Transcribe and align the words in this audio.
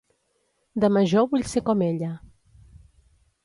De 0.83 0.89
major 0.95 1.29
vull 1.35 1.45
ser 1.51 1.65
com 1.69 1.87
ella. 1.91 2.11